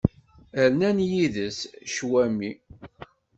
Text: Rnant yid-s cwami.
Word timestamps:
Rnant 0.69 0.99
yid-s 1.11 1.59
cwami. 1.93 2.51